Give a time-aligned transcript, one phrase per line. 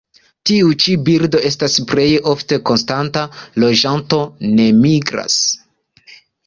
[0.49, 3.27] Tiu ĉi birdo estas plej ofte konstanta
[3.65, 4.25] loĝanto;
[4.57, 5.43] ne migras.